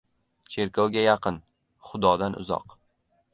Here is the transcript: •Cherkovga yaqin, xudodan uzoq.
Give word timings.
•Cherkovga 0.53 1.03
yaqin, 1.07 1.37
xudodan 1.91 2.39
uzoq. 2.41 2.77